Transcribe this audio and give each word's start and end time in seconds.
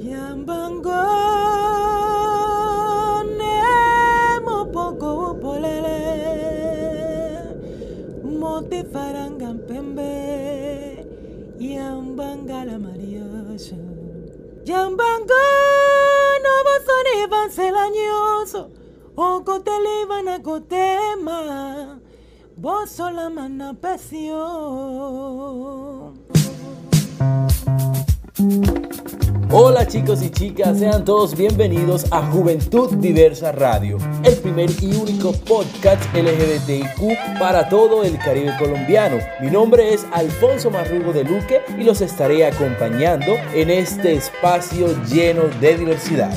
yambango 0.00 1.02
ne 3.38 3.54
mopogo 4.46 5.34
polele 5.42 5.98
mote 8.40 8.84
faranga 8.92 9.54
mpembe 9.54 10.12
yambanga 11.58 12.64
la 12.64 12.78
mariage 12.78 13.74
yambango 14.64 15.42
no 16.44 16.52
bosone 16.66 17.26
vansela 17.30 17.84
nyonso 17.90 18.70
okoteli 19.16 20.06
bana 20.08 20.38
kotema 20.38 21.98
bosolama 22.56 23.48
na 23.48 23.74
pasi 23.74 24.26
yo 24.26 24.44
thank 28.38 28.96
you 28.96 29.07
Hola 29.50 29.86
chicos 29.86 30.22
y 30.22 30.28
chicas, 30.28 30.78
sean 30.78 31.06
todos 31.06 31.34
bienvenidos 31.34 32.12
a 32.12 32.20
Juventud 32.30 32.94
Diversa 32.96 33.50
Radio, 33.50 33.96
el 34.22 34.36
primer 34.36 34.68
y 34.82 34.94
único 34.94 35.32
podcast 35.32 36.04
LGBTIQ 36.14 37.38
para 37.38 37.66
todo 37.70 38.04
el 38.04 38.18
Caribe 38.18 38.52
colombiano. 38.58 39.16
Mi 39.40 39.50
nombre 39.50 39.94
es 39.94 40.06
Alfonso 40.12 40.70
Marrugo 40.70 41.14
de 41.14 41.24
Luque 41.24 41.62
y 41.78 41.84
los 41.84 42.02
estaré 42.02 42.44
acompañando 42.44 43.36
en 43.54 43.70
este 43.70 44.12
espacio 44.12 44.88
lleno 45.04 45.44
de 45.62 45.78
diversidad. 45.78 46.30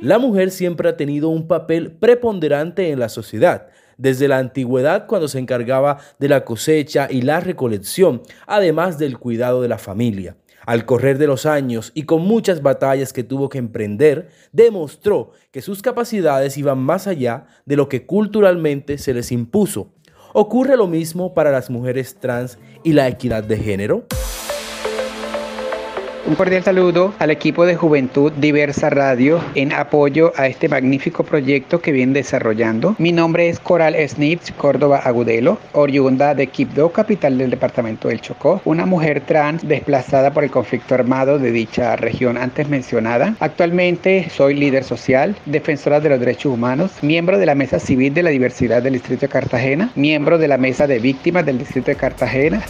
La 0.00 0.18
mujer 0.18 0.50
siempre 0.50 0.88
ha 0.88 0.96
tenido 0.96 1.28
un 1.28 1.46
papel 1.46 1.92
preponderante 1.92 2.90
en 2.90 2.98
la 2.98 3.08
sociedad 3.08 3.68
desde 3.98 4.28
la 4.28 4.38
antigüedad 4.38 5.06
cuando 5.06 5.28
se 5.28 5.38
encargaba 5.38 5.98
de 6.18 6.28
la 6.28 6.44
cosecha 6.44 7.08
y 7.10 7.22
la 7.22 7.40
recolección, 7.40 8.22
además 8.46 8.96
del 8.98 9.18
cuidado 9.18 9.60
de 9.60 9.68
la 9.68 9.76
familia. 9.76 10.36
Al 10.66 10.84
correr 10.84 11.18
de 11.18 11.26
los 11.26 11.46
años 11.46 11.92
y 11.94 12.02
con 12.02 12.22
muchas 12.22 12.62
batallas 12.62 13.12
que 13.12 13.24
tuvo 13.24 13.48
que 13.48 13.58
emprender, 13.58 14.28
demostró 14.52 15.32
que 15.50 15.62
sus 15.62 15.82
capacidades 15.82 16.58
iban 16.58 16.78
más 16.78 17.06
allá 17.06 17.46
de 17.64 17.76
lo 17.76 17.88
que 17.88 18.04
culturalmente 18.04 18.98
se 18.98 19.14
les 19.14 19.32
impuso. 19.32 19.92
¿Ocurre 20.34 20.76
lo 20.76 20.86
mismo 20.86 21.32
para 21.32 21.50
las 21.50 21.70
mujeres 21.70 22.16
trans 22.20 22.58
y 22.84 22.92
la 22.92 23.08
equidad 23.08 23.44
de 23.44 23.56
género? 23.56 24.06
Un 26.28 26.34
cordial 26.34 26.62
saludo 26.62 27.14
al 27.20 27.30
equipo 27.30 27.64
de 27.64 27.74
Juventud 27.74 28.30
Diversa 28.32 28.90
Radio 28.90 29.42
en 29.54 29.72
apoyo 29.72 30.34
a 30.36 30.46
este 30.46 30.68
magnífico 30.68 31.24
proyecto 31.24 31.80
que 31.80 31.90
viene 31.90 32.12
desarrollando. 32.12 32.94
Mi 32.98 33.12
nombre 33.12 33.48
es 33.48 33.58
Coral 33.58 33.96
Snips 34.06 34.52
Córdoba 34.52 34.98
Agudelo, 34.98 35.56
oriunda 35.72 36.34
de 36.34 36.48
Quibdó, 36.48 36.92
capital 36.92 37.38
del 37.38 37.48
departamento 37.48 38.08
del 38.08 38.20
Chocó, 38.20 38.60
una 38.66 38.84
mujer 38.84 39.22
trans 39.22 39.66
desplazada 39.66 40.30
por 40.30 40.44
el 40.44 40.50
conflicto 40.50 40.94
armado 40.94 41.38
de 41.38 41.50
dicha 41.50 41.96
región 41.96 42.36
antes 42.36 42.68
mencionada. 42.68 43.34
Actualmente 43.40 44.28
soy 44.28 44.52
líder 44.52 44.84
social, 44.84 45.34
defensora 45.46 45.98
de 45.98 46.10
los 46.10 46.20
derechos 46.20 46.52
humanos, 46.52 46.92
miembro 47.00 47.38
de 47.38 47.46
la 47.46 47.54
Mesa 47.54 47.78
Civil 47.78 48.12
de 48.12 48.24
la 48.24 48.30
Diversidad 48.30 48.82
del 48.82 48.92
Distrito 48.92 49.22
de 49.22 49.28
Cartagena, 49.32 49.92
miembro 49.94 50.36
de 50.36 50.48
la 50.48 50.58
Mesa 50.58 50.86
de 50.86 50.98
Víctimas 50.98 51.46
del 51.46 51.56
Distrito 51.56 51.86
de 51.86 51.96
Cartagena, 51.96 52.62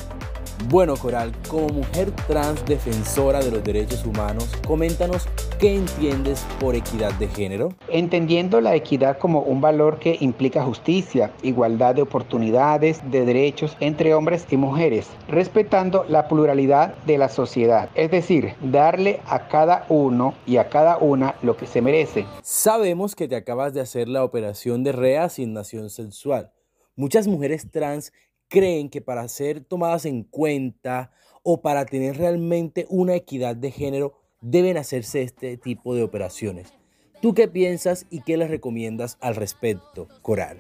bueno, 0.67 0.97
Coral, 0.97 1.33
como 1.49 1.69
mujer 1.69 2.11
trans 2.27 2.65
defensora 2.67 3.41
de 3.41 3.51
los 3.51 3.65
derechos 3.65 4.05
humanos, 4.05 4.51
coméntanos 4.67 5.27
qué 5.59 5.77
entiendes 5.77 6.45
por 6.61 6.75
equidad 6.75 7.13
de 7.15 7.29
género. 7.29 7.71
Entendiendo 7.89 8.61
la 8.61 8.75
equidad 8.75 9.19
como 9.19 9.41
un 9.41 9.61
valor 9.61 9.99
que 9.99 10.17
implica 10.21 10.65
justicia, 10.65 11.33
igualdad 11.43 11.95
de 11.95 12.03
oportunidades, 12.03 13.01
de 13.11 13.25
derechos 13.25 13.77
entre 13.81 14.15
hombres 14.15 14.47
y 14.51 14.57
mujeres, 14.57 15.09
respetando 15.29 16.05
la 16.09 16.29
pluralidad 16.29 16.95
de 17.07 17.19
la 17.19 17.29
sociedad, 17.29 17.89
es 17.95 18.11
decir, 18.11 18.55
darle 18.61 19.21
a 19.27 19.49
cada 19.49 19.87
uno 19.89 20.35
y 20.47 20.57
a 20.57 20.69
cada 20.69 20.99
una 20.99 21.35
lo 21.43 21.57
que 21.57 21.67
se 21.67 21.81
merece. 21.81 22.27
Sabemos 22.43 23.15
que 23.15 23.29
te 23.29 23.37
acabas 23.37 23.75
de 23.75 23.81
hacer 23.81 24.09
la 24.09 24.25
operación 24.25 24.85
de 24.85 24.93
reasignación 24.93 25.91
sexual. 25.91 26.53
Muchas 26.97 27.29
mujeres 27.29 27.71
trans 27.71 28.13
creen 28.49 28.89
que 28.89 29.01
para 29.01 29.29
ser 29.29 29.61
tomadas 29.61 30.05
en 30.05 30.25
cuenta 30.25 31.11
o 31.43 31.61
para 31.61 31.87
tener 31.87 32.17
realmente 32.17 32.87
una 32.89 33.15
equidad 33.15 33.57
de 33.57 33.71
género 33.71 34.15
deben 34.41 34.77
hacerse 34.77 35.23
este 35.23 35.57
tipo 35.57 35.95
de 35.95 36.03
operaciones. 36.03 36.73
¿Tú 37.21 37.35
qué 37.35 37.49
piensas 37.49 38.07
y 38.11 38.23
qué 38.23 38.37
les 38.37 38.51
recomiendas 38.51 39.19
al 39.21 39.35
respecto, 39.35 40.09
Coral? 40.23 40.59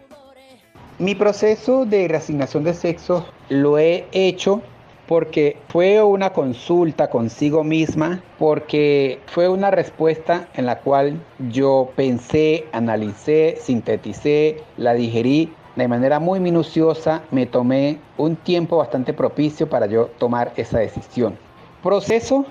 Mi 0.98 1.14
proceso 1.14 1.86
de 1.86 2.08
reasignación 2.08 2.64
de 2.64 2.74
sexo 2.74 3.26
lo 3.48 3.78
he 3.78 4.06
hecho 4.12 4.62
porque 5.06 5.56
fue 5.68 6.02
una 6.02 6.32
consulta 6.32 7.08
consigo 7.08 7.64
misma, 7.64 8.22
porque 8.38 9.20
fue 9.26 9.48
una 9.48 9.70
respuesta 9.70 10.48
en 10.54 10.66
la 10.66 10.80
cual 10.80 11.24
yo 11.50 11.90
pensé, 11.96 12.66
analicé, 12.72 13.56
sinteticé, 13.60 14.58
la 14.76 14.92
digerí 14.92 15.50
de 15.76 15.88
manera 15.88 16.18
muy 16.18 16.40
minuciosa 16.40 17.22
me 17.30 17.46
tomé 17.46 17.98
un 18.16 18.36
tiempo 18.36 18.78
bastante 18.78 19.12
propicio 19.12 19.68
para 19.68 19.86
yo 19.86 20.06
tomar 20.18 20.52
esa 20.56 20.78
decisión. 20.78 21.36
Proceso 21.82 22.44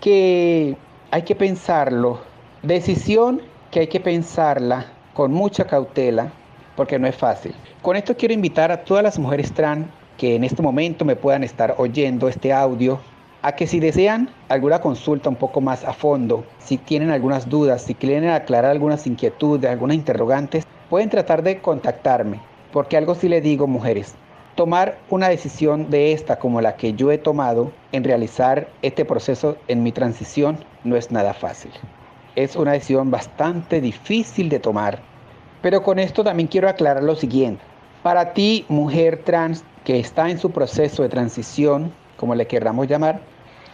que 0.00 0.76
hay 1.10 1.22
que 1.22 1.34
pensarlo, 1.34 2.20
decisión 2.62 3.40
que 3.70 3.80
hay 3.80 3.86
que 3.86 4.00
pensarla 4.00 4.86
con 5.14 5.32
mucha 5.32 5.64
cautela 5.66 6.32
porque 6.76 6.98
no 6.98 7.06
es 7.06 7.14
fácil. 7.14 7.54
Con 7.82 7.96
esto 7.96 8.16
quiero 8.16 8.34
invitar 8.34 8.72
a 8.72 8.84
todas 8.84 9.04
las 9.04 9.18
mujeres 9.18 9.52
trans 9.52 9.86
que 10.18 10.34
en 10.34 10.44
este 10.44 10.62
momento 10.62 11.04
me 11.04 11.16
puedan 11.16 11.44
estar 11.44 11.74
oyendo 11.78 12.28
este 12.28 12.52
audio 12.52 12.98
a 13.42 13.52
que 13.52 13.66
si 13.66 13.78
desean 13.78 14.30
alguna 14.48 14.80
consulta 14.80 15.28
un 15.28 15.36
poco 15.36 15.60
más 15.60 15.84
a 15.84 15.92
fondo, 15.92 16.44
si 16.58 16.78
tienen 16.78 17.10
algunas 17.10 17.48
dudas, 17.48 17.82
si 17.82 17.94
quieren 17.94 18.28
aclarar 18.28 18.70
algunas 18.70 19.06
inquietudes, 19.06 19.70
algunas 19.70 19.96
interrogantes, 19.96 20.66
pueden 20.88 21.10
tratar 21.10 21.42
de 21.42 21.60
contactarme 21.60 22.40
porque 22.74 22.96
algo 22.96 23.14
sí 23.14 23.28
le 23.28 23.40
digo, 23.40 23.68
mujeres, 23.68 24.16
tomar 24.56 24.98
una 25.08 25.28
decisión 25.28 25.90
de 25.90 26.10
esta 26.10 26.40
como 26.40 26.60
la 26.60 26.74
que 26.74 26.92
yo 26.94 27.12
he 27.12 27.18
tomado 27.18 27.70
en 27.92 28.02
realizar 28.02 28.68
este 28.82 29.04
proceso 29.04 29.56
en 29.68 29.84
mi 29.84 29.92
transición 29.92 30.58
no 30.82 30.96
es 30.96 31.12
nada 31.12 31.34
fácil. 31.34 31.70
Es 32.34 32.56
una 32.56 32.72
decisión 32.72 33.12
bastante 33.12 33.80
difícil 33.80 34.48
de 34.48 34.58
tomar. 34.58 34.98
Pero 35.62 35.84
con 35.84 36.00
esto 36.00 36.24
también 36.24 36.48
quiero 36.48 36.68
aclarar 36.68 37.04
lo 37.04 37.14
siguiente. 37.14 37.62
Para 38.02 38.32
ti, 38.32 38.64
mujer 38.68 39.22
trans 39.24 39.62
que 39.84 40.00
está 40.00 40.28
en 40.28 40.40
su 40.40 40.50
proceso 40.50 41.04
de 41.04 41.08
transición, 41.10 41.92
como 42.16 42.34
le 42.34 42.48
querramos 42.48 42.88
llamar, 42.88 43.20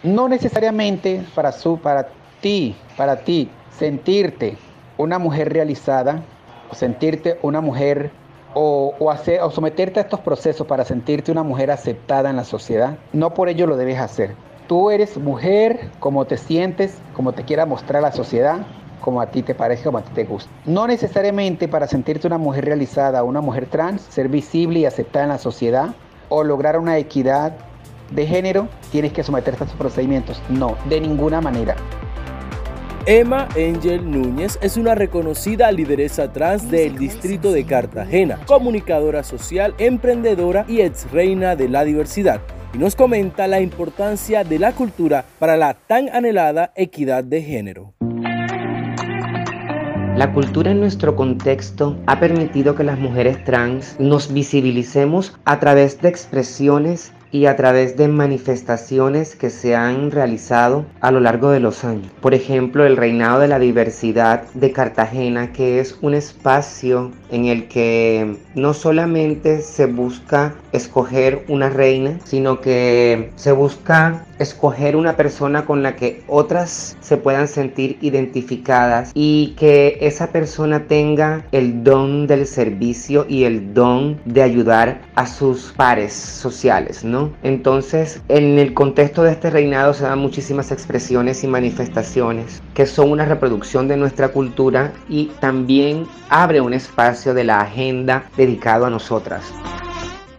no 0.03 0.29
necesariamente 0.29 1.23
para, 1.33 1.51
su, 1.51 1.79
para 1.79 2.09
ti, 2.39 2.75
para 2.95 3.21
ti, 3.21 3.49
sentirte 3.75 4.57
una 4.99 5.17
mujer 5.17 5.51
realizada 5.51 6.21
o 6.69 6.75
sentirte 6.75 7.39
una 7.41 7.61
mujer 7.61 8.11
o, 8.53 9.11
hacer, 9.11 9.41
o 9.41 9.51
someterte 9.51 9.99
a 9.99 10.03
estos 10.03 10.19
procesos 10.19 10.67
para 10.67 10.85
sentirte 10.85 11.31
una 11.31 11.43
mujer 11.43 11.71
aceptada 11.71 12.29
en 12.29 12.35
la 12.35 12.43
sociedad, 12.43 12.97
no 13.13 13.33
por 13.33 13.49
ello 13.49 13.67
lo 13.67 13.77
debes 13.77 13.99
hacer. 13.99 14.35
Tú 14.67 14.89
eres 14.89 15.17
mujer 15.17 15.89
como 15.99 16.25
te 16.25 16.37
sientes, 16.37 16.97
como 17.15 17.33
te 17.33 17.43
quiera 17.43 17.65
mostrar 17.65 18.01
la 18.01 18.11
sociedad, 18.11 18.65
como 19.01 19.19
a 19.19 19.27
ti 19.27 19.41
te 19.41 19.55
parece, 19.55 19.83
como 19.83 19.97
a 19.97 20.03
ti 20.03 20.11
te 20.13 20.23
gusta. 20.23 20.49
No 20.65 20.87
necesariamente 20.87 21.67
para 21.67 21.87
sentirte 21.87 22.27
una 22.27 22.37
mujer 22.37 22.65
realizada, 22.65 23.23
una 23.23 23.41
mujer 23.41 23.65
trans, 23.65 24.01
ser 24.01 24.29
visible 24.29 24.79
y 24.79 24.85
aceptada 24.85 25.25
en 25.25 25.29
la 25.31 25.37
sociedad 25.37 25.89
o 26.29 26.43
lograr 26.43 26.77
una 26.77 26.97
equidad 26.97 27.53
de 28.11 28.27
género, 28.27 28.67
tienes 28.91 29.13
que 29.13 29.23
someterte 29.23 29.63
a 29.63 29.65
estos 29.65 29.79
procedimientos. 29.79 30.41
No, 30.49 30.75
de 30.87 31.01
ninguna 31.01 31.41
manera. 31.41 31.75
Emma 33.07 33.47
Angel 33.57 34.11
Núñez 34.11 34.59
es 34.61 34.77
una 34.77 34.93
reconocida 34.93 35.71
lideresa 35.71 36.31
trans 36.31 36.69
del 36.69 36.99
distrito 36.99 37.51
de 37.51 37.65
Cartagena, 37.65 38.37
comunicadora 38.45 39.23
social, 39.23 39.73
emprendedora 39.79 40.65
y 40.67 40.81
ex 40.81 41.09
reina 41.11 41.55
de 41.55 41.67
la 41.67 41.83
diversidad. 41.83 42.41
Y 42.75 42.77
nos 42.77 42.95
comenta 42.95 43.47
la 43.47 43.59
importancia 43.59 44.43
de 44.43 44.59
la 44.59 44.73
cultura 44.73 45.25
para 45.39 45.57
la 45.57 45.73
tan 45.73 46.09
anhelada 46.09 46.73
equidad 46.75 47.23
de 47.23 47.41
género. 47.41 47.95
La 50.15 50.31
cultura 50.31 50.69
en 50.69 50.79
nuestro 50.79 51.15
contexto 51.15 51.97
ha 52.05 52.19
permitido 52.19 52.75
que 52.75 52.83
las 52.83 52.99
mujeres 52.99 53.43
trans 53.43 53.95
nos 53.99 54.31
visibilicemos 54.31 55.35
a 55.45 55.59
través 55.59 55.99
de 56.01 56.09
expresiones 56.09 57.13
y 57.31 57.45
a 57.45 57.55
través 57.55 57.97
de 57.97 58.07
manifestaciones 58.07 59.35
que 59.35 59.49
se 59.49 59.75
han 59.75 60.11
realizado 60.11 60.85
a 60.99 61.11
lo 61.11 61.19
largo 61.19 61.51
de 61.51 61.59
los 61.59 61.83
años. 61.83 62.07
Por 62.21 62.33
ejemplo, 62.33 62.85
el 62.85 62.97
Reinado 62.97 63.39
de 63.39 63.47
la 63.47 63.59
Diversidad 63.59 64.43
de 64.53 64.71
Cartagena, 64.71 65.53
que 65.53 65.79
es 65.79 65.97
un 66.01 66.13
espacio 66.13 67.11
en 67.29 67.45
el 67.45 67.67
que 67.67 68.37
no 68.55 68.73
solamente 68.73 69.61
se 69.61 69.85
busca 69.85 70.55
escoger 70.71 71.45
una 71.47 71.69
reina, 71.69 72.19
sino 72.25 72.59
que 72.61 73.31
se 73.35 73.51
busca 73.51 74.25
escoger 74.39 74.95
una 74.95 75.15
persona 75.15 75.65
con 75.65 75.83
la 75.83 75.95
que 75.95 76.23
otras 76.27 76.97
se 76.99 77.17
puedan 77.17 77.47
sentir 77.47 77.97
identificadas 78.01 79.11
y 79.13 79.53
que 79.57 79.99
esa 80.01 80.27
persona 80.27 80.87
tenga 80.87 81.45
el 81.51 81.83
don 81.83 82.27
del 82.27 82.47
servicio 82.47 83.25
y 83.29 83.43
el 83.43 83.73
don 83.73 84.19
de 84.25 84.41
ayudar 84.41 85.01
a 85.15 85.27
sus 85.27 85.71
pares 85.73 86.13
sociales, 86.13 87.03
¿no? 87.03 87.20
Entonces, 87.43 88.21
en 88.27 88.59
el 88.59 88.73
contexto 88.73 89.23
de 89.23 89.31
este 89.31 89.49
reinado 89.49 89.93
se 89.93 90.03
dan 90.03 90.19
muchísimas 90.19 90.71
expresiones 90.71 91.43
y 91.43 91.47
manifestaciones 91.47 92.61
que 92.73 92.85
son 92.85 93.11
una 93.11 93.25
reproducción 93.25 93.87
de 93.87 93.97
nuestra 93.97 94.29
cultura 94.29 94.93
y 95.09 95.25
también 95.39 96.05
abre 96.29 96.61
un 96.61 96.73
espacio 96.73 97.33
de 97.33 97.43
la 97.43 97.61
agenda 97.61 98.29
dedicado 98.37 98.85
a 98.85 98.89
nosotras. 98.89 99.43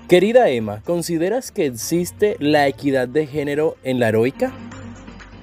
Querida 0.08 0.50
Emma, 0.50 0.82
¿consideras 0.84 1.52
que 1.52 1.67
existe 1.67 2.37
la 2.38 2.69
equidad 2.69 3.08
de 3.08 3.26
género 3.26 3.76
en 3.82 3.99
la 3.99 4.08
heroica? 4.08 4.52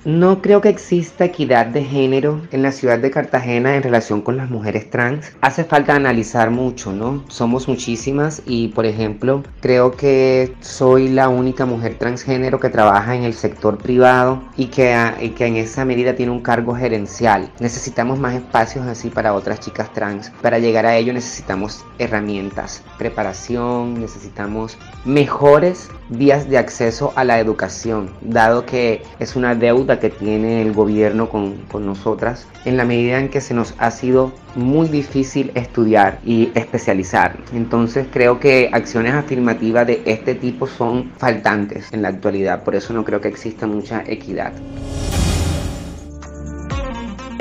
No 0.05 0.41
creo 0.41 0.61
que 0.61 0.69
exista 0.69 1.25
equidad 1.25 1.65
de 1.65 1.83
género 1.83 2.41
en 2.51 2.63
la 2.63 2.71
ciudad 2.71 2.99
de 2.99 3.11
Cartagena 3.11 3.75
en 3.75 3.83
relación 3.83 4.21
con 4.21 4.37
las 4.37 4.49
mujeres 4.49 4.89
trans. 4.89 5.33
Hace 5.41 5.65
falta 5.65 5.93
analizar 5.93 6.51
mucho, 6.51 6.93
¿no? 6.93 7.25
Somos 7.27 7.67
muchísimas 7.67 8.41
y, 8.45 8.69
por 8.69 8.85
ejemplo, 8.85 9.43
creo 9.59 9.91
que 9.91 10.55
soy 10.61 11.09
la 11.09 11.27
única 11.27 11.65
mujer 11.65 11.95
transgénero 11.99 12.61
que 12.61 12.69
trabaja 12.69 13.13
en 13.13 13.23
el 13.23 13.33
sector 13.33 13.77
privado 13.77 14.41
y 14.55 14.67
que, 14.67 14.95
y 15.19 15.29
que 15.31 15.47
en 15.47 15.57
esa 15.57 15.83
medida 15.83 16.15
tiene 16.15 16.31
un 16.31 16.41
cargo 16.41 16.75
gerencial. 16.75 17.51
Necesitamos 17.59 18.19
más 18.19 18.35
espacios 18.35 18.87
así 18.87 19.09
para 19.09 19.33
otras 19.33 19.59
chicas 19.59 19.93
trans. 19.93 20.31
Para 20.41 20.59
llegar 20.59 20.85
a 20.85 20.95
ello 20.95 21.11
necesitamos 21.11 21.85
herramientas, 21.97 22.83
preparación, 22.97 23.99
necesitamos 23.99 24.77
mejores 25.03 25.89
vías 26.09 26.49
de 26.49 26.57
acceso 26.57 27.13
a 27.15 27.23
la 27.23 27.39
educación, 27.39 28.11
dado 28.21 28.65
que 28.65 29.03
es 29.19 29.35
una 29.35 29.55
deuda 29.55 29.99
que 29.99 30.09
tiene 30.09 30.61
el 30.61 30.73
gobierno 30.73 31.29
con, 31.29 31.57
con, 31.71 31.85
nosotras, 31.85 32.47
en 32.65 32.77
la 32.77 32.85
medida 32.85 33.19
en 33.19 33.29
que 33.29 33.41
se 33.41 33.53
nos 33.53 33.73
ha 33.77 33.91
sido 33.91 34.31
muy 34.55 34.87
difícil 34.87 35.51
estudiar 35.55 36.19
y 36.25 36.51
especializar. 36.55 37.37
Entonces 37.53 38.07
creo 38.11 38.39
que 38.39 38.69
acciones 38.73 39.13
afirmativas 39.13 39.87
de 39.87 40.01
este 40.05 40.35
tipo 40.35 40.67
son 40.67 41.11
faltantes 41.17 41.91
en 41.93 42.01
la 42.01 42.09
actualidad, 42.09 42.63
por 42.63 42.75
eso 42.75 42.93
no 42.93 43.05
creo 43.05 43.21
que 43.21 43.27
exista 43.27 43.67
mucha 43.67 44.03
equidad. 44.05 44.53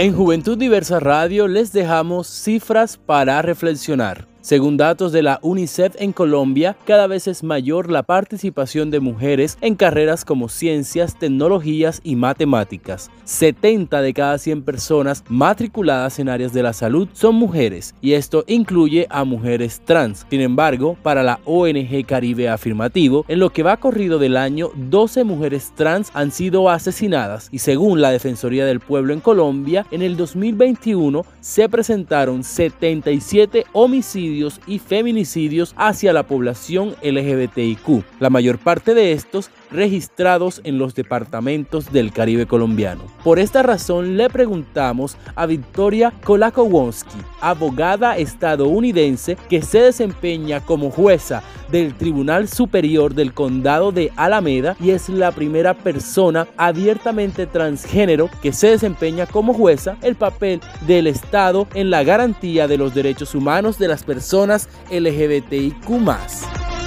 En 0.01 0.15
Juventud 0.15 0.57
Diversa 0.57 1.01
Radio 1.01 1.49
les 1.49 1.73
dejamos 1.73 2.29
cifras 2.29 2.97
para 2.97 3.43
reflexionar. 3.43 4.27
Según 4.49 4.79
datos 4.79 5.13
de 5.13 5.23
la 5.23 5.41
UNICEF 5.43 5.97
en 5.99 6.15
Colombia, 6.15 6.75
cada 6.87 7.07
vez 7.07 7.29
es 7.29 7.43
mayor 7.43 7.91
la 7.91 8.03
participación 8.03 8.91
de 8.91 8.99
mujeres 8.99 9.59
en 9.61 9.75
carreras 9.75 10.25
como 10.25 10.49
ciencias, 10.49 11.19
tecnologías 11.19 12.01
y 12.03 12.17
matemáticas. 12.17 13.11
70 13.25 14.01
de 14.01 14.15
cada 14.15 14.39
100 14.39 14.63
personas 14.63 15.23
matriculadas 15.29 16.19
en 16.19 16.31
áreas 16.31 16.55
de 16.55 16.63
la 16.63 16.73
salud 16.73 17.11
son 17.13 17.35
mujeres 17.35 17.95
y 18.01 18.15
esto 18.15 18.45
incluye 18.47 19.07
a 19.11 19.25
mujeres 19.25 19.83
trans. 19.85 20.25
Sin 20.31 20.41
embargo, 20.41 20.97
para 21.03 21.23
la 21.23 21.41
ONG 21.45 22.07
Caribe 22.07 22.49
Afirmativo, 22.49 23.27
en 23.29 23.41
lo 23.41 23.51
que 23.51 23.63
va 23.63 23.77
corrido 23.77 24.19
del 24.19 24.39
año, 24.39 24.71
12 24.77 25.25
mujeres 25.25 25.73
trans 25.75 26.11
han 26.15 26.33
sido 26.33 26.71
asesinadas 26.71 27.51
y 27.53 27.59
según 27.59 28.01
la 28.01 28.13
Defensoría 28.13 28.65
del 28.65 28.81
Pueblo 28.81 29.13
en 29.13 29.21
Colombia, 29.21 29.85
en 29.91 30.01
el 30.01 30.17
2021 30.17 31.27
se 31.43 31.69
presentaron 31.69 32.43
77 32.43 33.67
homicidios 33.75 34.38
y 34.67 34.79
feminicidios 34.79 35.75
hacia 35.77 36.13
la 36.13 36.25
población 36.25 36.95
LGBTIQ, 37.03 38.05
la 38.21 38.31
mayor 38.31 38.59
parte 38.59 38.95
de 38.95 39.13
estos 39.13 39.51
registrados 39.71 40.61
en 40.65 40.79
los 40.79 40.95
departamentos 40.95 41.93
del 41.93 42.13
Caribe 42.13 42.47
colombiano. 42.47 43.03
Por 43.25 43.39
esta 43.39 43.63
razón 43.63 44.17
le 44.17 44.29
preguntamos 44.31 45.17
a 45.35 45.47
Victoria 45.47 46.13
Kolakowski, 46.25 47.19
abogada 47.41 48.17
estadounidense 48.17 49.37
que 49.49 49.63
se 49.63 49.81
desempeña 49.81 50.61
como 50.61 50.91
jueza 50.91 51.43
del 51.71 51.95
Tribunal 51.95 52.49
Superior 52.49 53.15
del 53.15 53.35
Condado 53.35 53.93
de 53.93 54.11
Alameda 54.17 54.77
y 54.81 54.91
es 54.91 55.09
la 55.09 55.33
primera 55.33 55.75
persona 55.75 56.47
abiertamente 56.57 57.47
transgénero 57.47 58.31
que 58.43 58.53
se 58.53 58.69
desempeña 58.69 59.27
como 59.27 59.53
jueza 59.53 59.97
el 60.03 60.15
papel 60.15 60.61
del 60.87 61.07
Estado 61.07 61.67
en 61.75 61.91
la 61.91 62.05
garantía 62.05 62.69
de 62.69 62.79
los 62.79 62.95
derechos 62.95 63.35
humanos 63.35 63.79
de 63.79 63.89
las 63.89 64.03
personas 64.03 64.69
LGBTIQ. 64.91 66.78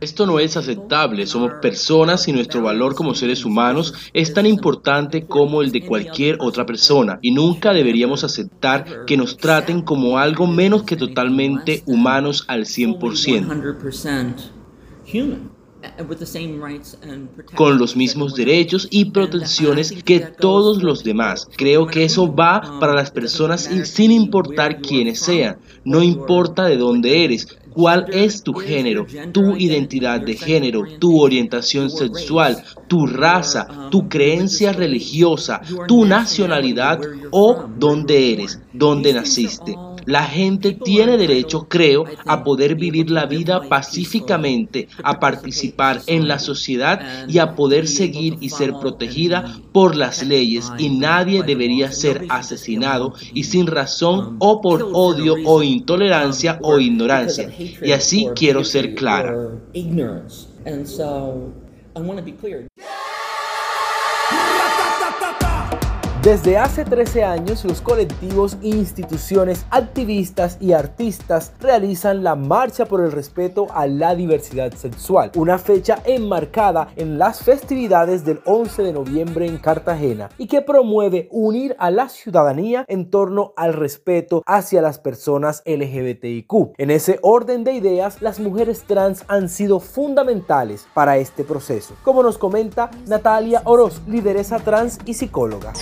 Esto 0.00 0.26
no 0.26 0.38
es 0.38 0.56
aceptable, 0.56 1.26
somos 1.26 1.54
personas 1.60 2.28
y 2.28 2.32
nuestro 2.32 2.62
valor 2.62 2.94
como 2.94 3.14
seres 3.14 3.44
humanos 3.44 3.92
es 4.12 4.32
tan 4.32 4.46
importante 4.46 5.26
como 5.26 5.62
el 5.62 5.72
de 5.72 5.84
cualquier 5.84 6.38
otra 6.40 6.64
persona. 6.64 7.18
Y 7.22 7.32
nunca 7.32 7.72
deberíamos 7.72 8.22
aceptar 8.22 9.04
que 9.04 9.16
nos 9.16 9.36
traten 9.36 9.82
como 9.82 10.18
algo 10.18 10.46
menos 10.46 10.84
que 10.84 10.96
totalmente 10.96 11.82
humanos 11.86 12.44
al 12.46 12.66
100% 12.66 13.46
con 17.54 17.78
los 17.78 17.96
mismos 17.96 18.34
derechos 18.34 18.88
y 18.90 19.06
protecciones 19.06 19.92
que 20.04 20.20
todos 20.20 20.82
los 20.82 21.04
demás. 21.04 21.48
Creo 21.56 21.86
que 21.86 22.04
eso 22.04 22.32
va 22.34 22.78
para 22.80 22.94
las 22.94 23.10
personas 23.10 23.68
sin 23.84 24.10
importar 24.10 24.80
quiénes 24.80 25.20
sean, 25.20 25.58
no 25.84 26.02
importa 26.02 26.64
de 26.64 26.76
dónde 26.76 27.24
eres, 27.24 27.46
cuál 27.76 28.06
es 28.10 28.42
tu 28.42 28.54
género, 28.54 29.06
tu 29.32 29.54
identidad 29.56 30.20
de 30.20 30.34
género, 30.34 30.82
tu 30.98 31.20
orientación 31.20 31.90
sexual, 31.90 32.62
tu 32.88 33.06
raza, 33.06 33.88
tu 33.90 34.08
creencia 34.08 34.72
religiosa, 34.72 35.60
tu 35.86 36.06
nacionalidad 36.06 37.00
o 37.30 37.66
dónde 37.78 38.32
eres, 38.32 38.60
dónde 38.72 39.12
naciste. 39.12 39.76
La 40.06 40.22
gente 40.24 40.72
tiene 40.72 41.16
derecho, 41.16 41.66
creo, 41.68 42.04
a 42.26 42.44
poder 42.44 42.76
vivir 42.76 43.10
la 43.10 43.26
vida 43.26 43.68
pacíficamente, 43.68 44.88
a 45.02 45.18
participar 45.18 46.00
en 46.06 46.28
la 46.28 46.38
sociedad 46.38 47.26
y 47.28 47.38
a 47.38 47.54
poder 47.54 47.88
seguir 47.88 48.36
y 48.40 48.50
ser 48.50 48.72
protegida 48.80 49.58
por 49.72 49.96
las 49.96 50.24
leyes 50.24 50.72
y 50.78 50.90
nadie 50.90 51.42
debería 51.42 51.90
ser 51.90 52.24
asesinado 52.28 53.14
y 53.34 53.44
sin 53.44 53.66
razón 53.66 54.36
o 54.38 54.60
por 54.60 54.88
odio 54.92 55.34
o 55.44 55.62
intolerancia 55.62 56.58
o 56.62 56.78
ignorancia. 56.78 57.50
Y 57.82 57.92
así 57.92 58.28
quiero 58.34 58.64
ser 58.64 58.94
clara. 58.94 59.34
Desde 66.26 66.58
hace 66.58 66.84
13 66.84 67.22
años, 67.22 67.64
los 67.64 67.80
colectivos, 67.80 68.58
instituciones, 68.60 69.64
activistas 69.70 70.58
y 70.60 70.72
artistas 70.72 71.52
realizan 71.60 72.24
la 72.24 72.34
Marcha 72.34 72.84
por 72.86 73.00
el 73.00 73.12
Respeto 73.12 73.68
a 73.70 73.86
la 73.86 74.16
Diversidad 74.16 74.72
Sexual, 74.72 75.30
una 75.36 75.56
fecha 75.56 76.02
enmarcada 76.04 76.88
en 76.96 77.16
las 77.16 77.44
festividades 77.44 78.24
del 78.24 78.40
11 78.44 78.82
de 78.82 78.92
noviembre 78.92 79.46
en 79.46 79.58
Cartagena 79.58 80.28
y 80.36 80.48
que 80.48 80.62
promueve 80.62 81.28
unir 81.30 81.76
a 81.78 81.92
la 81.92 82.08
ciudadanía 82.08 82.84
en 82.88 83.08
torno 83.08 83.52
al 83.56 83.72
respeto 83.74 84.42
hacia 84.46 84.82
las 84.82 84.98
personas 84.98 85.62
LGBTIQ. 85.64 86.74
En 86.76 86.90
ese 86.90 87.20
orden 87.22 87.62
de 87.62 87.74
ideas, 87.74 88.20
las 88.20 88.40
mujeres 88.40 88.82
trans 88.82 89.22
han 89.28 89.48
sido 89.48 89.78
fundamentales 89.78 90.88
para 90.92 91.18
este 91.18 91.44
proceso, 91.44 91.94
como 92.02 92.24
nos 92.24 92.36
comenta 92.36 92.90
Natalia 93.06 93.62
Oroz, 93.62 94.00
lideresa 94.08 94.58
trans 94.58 94.98
y 95.04 95.14
psicóloga. 95.14 95.72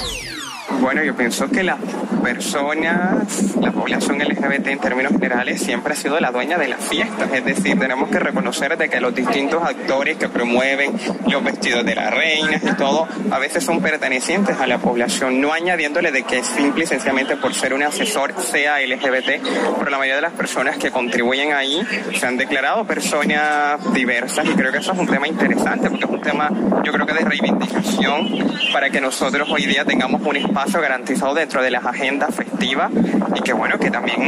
Bueno, 0.80 1.02
yo 1.02 1.14
pienso 1.14 1.48
que 1.48 1.62
las 1.62 1.78
personas, 2.22 3.56
la 3.60 3.72
población 3.72 4.18
LGBT 4.18 4.68
en 4.68 4.78
términos 4.78 5.12
generales 5.12 5.60
siempre 5.60 5.92
ha 5.92 5.96
sido 5.96 6.18
la 6.20 6.30
dueña 6.30 6.58
de 6.58 6.68
las 6.68 6.80
fiestas, 6.80 7.30
es 7.32 7.44
decir, 7.44 7.78
tenemos 7.78 8.08
que 8.08 8.18
reconocer 8.18 8.76
de 8.76 8.88
que 8.88 9.00
los 9.00 9.14
distintos 9.14 9.62
actores 9.62 10.16
que 10.16 10.28
promueven 10.28 10.92
los 11.30 11.44
vestidos 11.44 11.84
de 11.84 11.94
las 11.94 12.12
reinas 12.12 12.62
y 12.64 12.72
todo, 12.76 13.06
a 13.30 13.38
veces 13.38 13.62
son 13.64 13.80
pertenecientes 13.80 14.58
a 14.58 14.66
la 14.66 14.78
población, 14.78 15.40
no 15.40 15.52
añadiéndole 15.52 16.12
de 16.12 16.22
que 16.22 16.42
simple 16.42 16.84
y 16.84 16.86
sencillamente 16.86 17.36
por 17.36 17.54
ser 17.54 17.74
un 17.74 17.82
asesor 17.82 18.34
sea 18.40 18.80
LGBT, 18.80 19.42
pero 19.78 19.90
la 19.90 19.98
mayoría 19.98 20.16
de 20.16 20.22
las 20.22 20.32
personas 20.32 20.78
que 20.78 20.90
contribuyen 20.90 21.52
ahí 21.52 21.82
se 22.18 22.26
han 22.26 22.36
declarado 22.36 22.84
personas 22.86 23.80
diversas 23.92 24.46
y 24.46 24.54
creo 24.54 24.72
que 24.72 24.78
eso 24.78 24.92
es 24.92 24.98
un 24.98 25.06
tema 25.06 25.28
interesante 25.28 25.88
porque 25.90 26.04
es 26.04 26.10
un 26.10 26.20
tema 26.20 26.50
yo 26.84 26.92
creo 26.92 27.06
que 27.06 27.14
de 27.14 27.20
reivindicación 27.20 28.54
para 28.72 28.90
que 28.90 29.00
nosotros 29.00 29.48
hoy 29.50 29.66
día 29.66 29.84
tengamos 29.84 30.22
un 30.22 30.36
espacio 30.36 30.63
garantizado 30.72 31.34
dentro 31.34 31.62
de 31.62 31.70
las 31.70 31.84
agendas 31.84 32.34
festivas 32.34 32.90
y 33.34 33.40
que 33.42 33.52
bueno, 33.52 33.78
que 33.78 33.90
también 33.90 34.22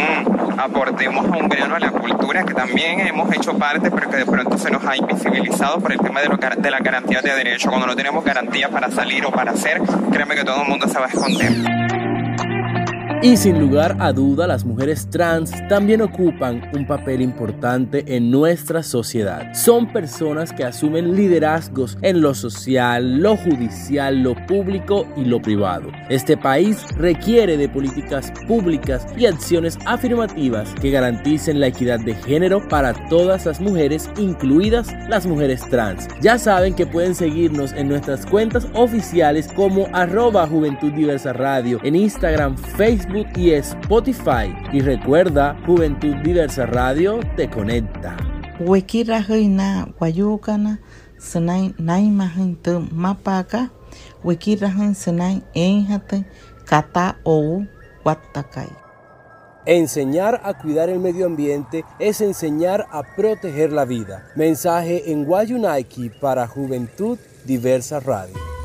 aportemos 0.58 1.26
a 1.26 1.36
un 1.36 1.48
grano 1.48 1.76
a 1.76 1.78
la 1.78 1.90
cultura 1.90 2.44
que 2.44 2.54
también 2.54 3.00
hemos 3.00 3.32
hecho 3.34 3.56
parte, 3.58 3.90
pero 3.90 4.10
que 4.10 4.16
de 4.18 4.26
pronto 4.26 4.58
se 4.58 4.70
nos 4.70 4.84
ha 4.84 4.96
invisibilizado 4.96 5.80
por 5.80 5.92
el 5.92 5.98
tema 5.98 6.20
de, 6.20 6.28
lo, 6.28 6.36
de 6.36 6.70
la 6.70 6.78
garantía 6.78 7.20
de 7.22 7.34
derechos. 7.34 7.68
Cuando 7.68 7.86
no 7.86 7.96
tenemos 7.96 8.24
garantía 8.24 8.68
para 8.68 8.90
salir 8.90 9.24
o 9.24 9.30
para 9.30 9.52
hacer, 9.52 9.80
créeme 10.12 10.34
que 10.34 10.44
todo 10.44 10.62
el 10.62 10.68
mundo 10.68 10.86
se 10.88 10.98
va 10.98 11.06
a 11.06 11.08
esconder. 11.08 11.85
Y 13.22 13.38
sin 13.38 13.58
lugar 13.58 13.96
a 13.98 14.12
duda, 14.12 14.46
las 14.46 14.66
mujeres 14.66 15.08
trans 15.08 15.50
también 15.68 16.02
ocupan 16.02 16.70
un 16.74 16.86
papel 16.86 17.22
importante 17.22 18.04
en 18.14 18.30
nuestra 18.30 18.82
sociedad. 18.82 19.54
Son 19.54 19.90
personas 19.90 20.52
que 20.52 20.64
asumen 20.64 21.16
liderazgos 21.16 21.96
en 22.02 22.20
lo 22.20 22.34
social, 22.34 23.18
lo 23.22 23.36
judicial, 23.38 24.22
lo 24.22 24.34
público 24.46 25.08
y 25.16 25.24
lo 25.24 25.40
privado. 25.40 25.90
Este 26.10 26.36
país 26.36 26.84
requiere 26.98 27.56
de 27.56 27.70
políticas 27.70 28.30
públicas 28.46 29.06
y 29.16 29.24
acciones 29.24 29.78
afirmativas 29.86 30.74
que 30.74 30.90
garanticen 30.90 31.58
la 31.58 31.68
equidad 31.68 32.00
de 32.00 32.14
género 32.14 32.68
para 32.68 32.92
todas 33.08 33.46
las 33.46 33.60
mujeres, 33.60 34.10
incluidas 34.18 34.92
las 35.08 35.26
mujeres 35.26 35.62
trans. 35.70 36.06
Ya 36.20 36.38
saben 36.38 36.74
que 36.74 36.86
pueden 36.86 37.14
seguirnos 37.14 37.72
en 37.72 37.88
nuestras 37.88 38.26
cuentas 38.26 38.68
oficiales 38.74 39.48
como 39.56 39.88
arroba 39.94 40.46
Juventud 40.46 40.92
Diversa 40.92 41.32
Radio 41.32 41.80
en 41.82 41.96
Instagram, 41.96 42.56
Facebook, 42.58 43.05
y 43.36 43.52
Spotify. 43.52 44.54
Y 44.72 44.80
recuerda, 44.80 45.56
Juventud 45.66 46.14
Diversa 46.16 46.66
Radio 46.66 47.20
te 47.36 47.48
conecta. 47.48 48.16
Naima 51.78 52.32
enjate. 55.54 56.24
Enseñar 59.66 60.40
a 60.44 60.54
cuidar 60.54 60.88
el 60.88 61.00
medio 61.00 61.26
ambiente 61.26 61.84
es 61.98 62.20
enseñar 62.20 62.86
a 62.90 63.02
proteger 63.02 63.72
la 63.72 63.84
vida. 63.84 64.28
Mensaje 64.36 65.10
en 65.10 65.28
Wayunaiki 65.28 66.10
para 66.20 66.46
Juventud 66.46 67.18
Diversa 67.44 67.98
Radio. 67.98 68.55